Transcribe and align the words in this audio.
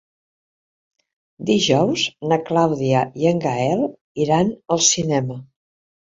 Dijous 1.49 2.05
na 2.31 2.39
Clàudia 2.47 3.01
i 3.23 3.27
en 3.31 3.41
Gaël 3.43 3.83
iran 4.25 4.49
al 4.77 4.83
cinema. 4.87 5.39